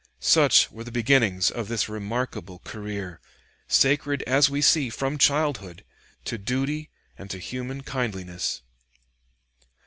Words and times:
Such 0.19 0.71
were 0.71 0.83
the 0.83 0.91
beginnings 0.91 1.51
of 1.51 1.67
this 1.67 1.87
remarkable 1.87 2.57
career, 2.63 3.21
sacred 3.67 4.23
as 4.23 4.49
we 4.49 4.59
see 4.59 4.89
from 4.89 5.19
childhood, 5.19 5.83
to 6.25 6.39
duty 6.39 6.89
and 7.19 7.29
to 7.29 7.37
human 7.37 7.83
kindliness. 7.83 8.63